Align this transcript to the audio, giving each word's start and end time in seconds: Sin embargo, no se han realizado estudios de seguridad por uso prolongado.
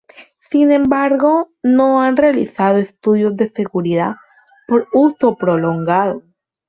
Sin 0.49 0.71
embargo, 0.71 1.49
no 1.61 2.01
se 2.01 2.07
han 2.07 2.17
realizado 2.17 2.79
estudios 2.79 3.37
de 3.37 3.51
seguridad 3.51 4.15
por 4.67 4.87
uso 4.95 5.35
prolongado. 5.35 6.23